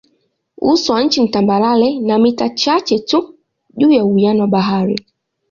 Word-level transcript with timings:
Uso 0.61 0.93
wa 0.93 1.03
nchi 1.03 1.21
ni 1.21 1.29
tambarare 1.29 1.99
na 1.99 2.17
mita 2.19 2.49
chache 2.49 2.99
tu 2.99 3.39
juu 3.77 3.91
ya 3.91 4.05
uwiano 4.05 4.41
wa 4.41 4.47
bahari. 4.47 5.05